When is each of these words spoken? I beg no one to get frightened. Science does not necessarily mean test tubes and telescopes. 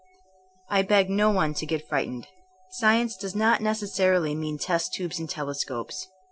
I 0.67 0.81
beg 0.81 1.11
no 1.11 1.29
one 1.29 1.53
to 1.53 1.65
get 1.67 1.87
frightened. 1.87 2.25
Science 2.71 3.15
does 3.15 3.35
not 3.35 3.61
necessarily 3.61 4.33
mean 4.33 4.57
test 4.57 4.95
tubes 4.95 5.19
and 5.19 5.29
telescopes. 5.29 6.07